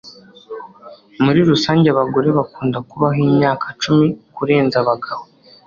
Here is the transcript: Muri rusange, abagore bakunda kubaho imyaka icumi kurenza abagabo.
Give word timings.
Muri 1.23 1.39
rusange, 1.49 1.87
abagore 1.89 2.27
bakunda 2.37 2.77
kubaho 2.89 3.17
imyaka 3.29 3.65
icumi 3.73 4.07
kurenza 4.35 4.75
abagabo. 4.83 5.23